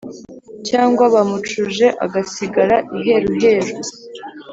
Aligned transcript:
cyangwa 0.67 1.03
bamucuje 1.13 1.87
agasigara 2.05 2.75
iheruheru; 2.97 3.73